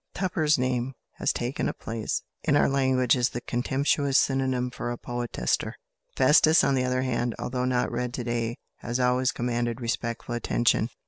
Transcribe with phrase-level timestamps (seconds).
[0.15, 4.97] Tupper's name has taken a place in our language as the contemptuous synonym for a
[4.97, 5.75] poetaster.
[6.15, 10.89] "Festus," on the other hand, although not read to day, has always commanded respectful attention.